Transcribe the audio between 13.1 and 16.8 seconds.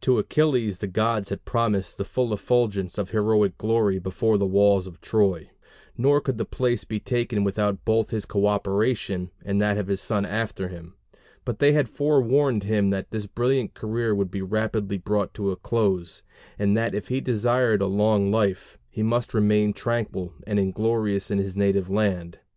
this brilliant career would be rapidly brought to a close; and